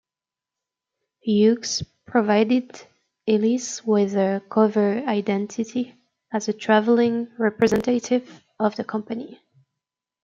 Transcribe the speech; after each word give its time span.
Hughes 1.21 1.83
provided 2.07 2.87
Ellis 3.27 3.85
with 3.85 4.15
a 4.15 4.41
cover 4.49 5.03
identity 5.05 5.95
as 6.33 6.49
a 6.49 6.53
traveling 6.53 7.27
representative 7.37 8.43
of 8.59 8.75
the 8.77 8.83
company. 8.83 9.39